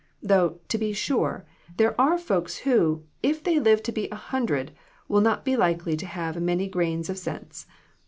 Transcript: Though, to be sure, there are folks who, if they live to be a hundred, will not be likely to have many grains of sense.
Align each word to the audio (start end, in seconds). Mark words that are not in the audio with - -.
Though, 0.23 0.57
to 0.69 0.79
be 0.79 0.93
sure, 0.93 1.45
there 1.77 1.93
are 2.01 2.17
folks 2.17 2.57
who, 2.57 3.03
if 3.21 3.43
they 3.43 3.59
live 3.59 3.83
to 3.83 3.91
be 3.91 4.09
a 4.09 4.15
hundred, 4.15 4.71
will 5.07 5.21
not 5.21 5.45
be 5.45 5.55
likely 5.55 5.95
to 5.95 6.07
have 6.07 6.41
many 6.41 6.67
grains 6.67 7.07
of 7.07 7.19
sense. 7.19 7.67